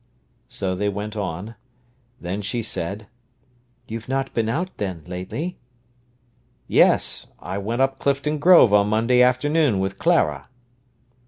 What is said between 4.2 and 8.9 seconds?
been out, then, lately?" "Yes; I went up Clifton Grove on